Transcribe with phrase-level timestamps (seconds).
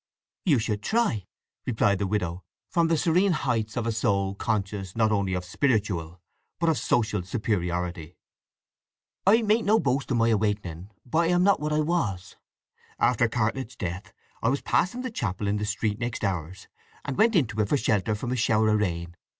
[0.45, 1.27] "You should try,"
[1.67, 6.19] replied the widow, from the serene heights of a soul conscious not only of spiritual
[6.59, 8.17] but of social superiority.
[9.27, 12.35] "I make no boast of my awakening, but I'm not what I was.
[12.97, 14.11] After Cartlett's death
[14.41, 16.67] I was passing the chapel in the street next ours,
[17.05, 19.15] and went into it for shelter from a shower of rain.